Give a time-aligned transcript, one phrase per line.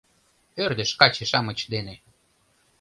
[0.63, 1.95] Ӧрдыж каче-шамыч дене